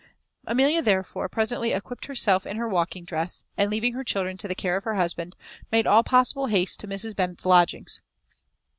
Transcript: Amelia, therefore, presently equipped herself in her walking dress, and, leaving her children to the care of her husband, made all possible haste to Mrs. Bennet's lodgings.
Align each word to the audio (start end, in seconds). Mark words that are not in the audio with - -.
Amelia, 0.47 0.81
therefore, 0.81 1.29
presently 1.29 1.73
equipped 1.73 2.07
herself 2.07 2.47
in 2.47 2.57
her 2.57 2.67
walking 2.67 3.03
dress, 3.03 3.43
and, 3.55 3.69
leaving 3.69 3.93
her 3.93 4.03
children 4.03 4.35
to 4.37 4.47
the 4.47 4.55
care 4.55 4.75
of 4.75 4.83
her 4.83 4.95
husband, 4.95 5.35
made 5.71 5.85
all 5.85 6.03
possible 6.03 6.47
haste 6.47 6.79
to 6.79 6.87
Mrs. 6.87 7.15
Bennet's 7.15 7.45
lodgings. 7.45 8.01